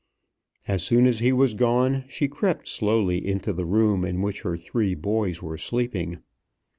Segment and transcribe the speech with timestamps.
[0.67, 4.57] As soon as he was gone she crept slowly into the room in which her
[4.57, 6.17] three boys were sleeping.